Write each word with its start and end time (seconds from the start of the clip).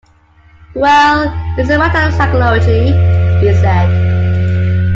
Well, 0.73 1.31
it's 1.59 1.69
a 1.69 1.77
matter 1.77 2.07
of 2.09 2.15
psychology, 2.15 2.85
he 3.45 3.53
said. 3.61 4.81